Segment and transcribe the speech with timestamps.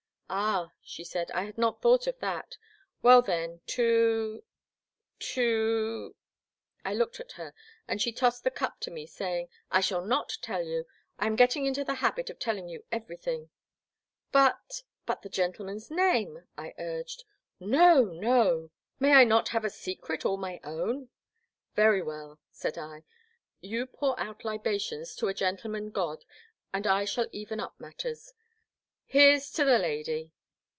[0.51, 2.57] "Ah, she said; I had not thought of that.
[3.01, 4.41] Well, then, to—
[5.19, 6.15] to—"
[6.85, 7.53] I looked at her
[7.85, 10.87] and she tossed the cup to me saying," I shall not tell you.
[11.19, 13.49] I am getting into the habit of telling you ever3rthing.
[14.31, 16.47] But— ^but the gentleman's name?
[16.57, 17.25] I urged."
[17.59, 18.45] No, no!
[18.45, 18.71] Goodness!
[19.01, 21.09] may I not have a secret, all my own?
[21.41, 23.03] *'Very well," said I,
[23.59, 26.23] you pour out libations to a gentleman god
[26.73, 28.31] and I shaU even up matters.
[29.13, 30.31] Here 's to the lady